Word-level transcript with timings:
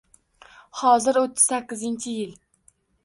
Hozir 0.79 1.19
oʻttiz 1.23 1.45
sakkizinchi 1.51 2.15
yil 2.17 2.33